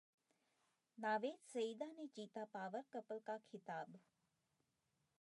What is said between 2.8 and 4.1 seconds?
couple' का खिताब